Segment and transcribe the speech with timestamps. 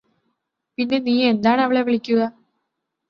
[0.77, 2.21] പിന്നെ നീയെന്താണ് അവളെ വിളിക്കുക